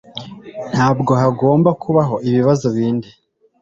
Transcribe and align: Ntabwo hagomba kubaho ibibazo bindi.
Ntabwo 0.71 1.11
hagomba 1.21 1.69
kubaho 1.81 2.15
ibibazo 2.29 2.65
bindi. 2.75 3.09